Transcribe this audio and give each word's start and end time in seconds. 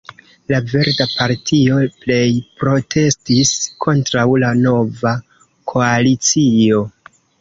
La 0.51 0.59
Verda 0.69 1.05
Partio 1.09 1.75
plej 2.05 2.25
protestis 2.63 3.51
kontraŭ 3.85 4.27
la 4.45 4.51
nova 4.63 5.13
koalicio. 5.75 6.83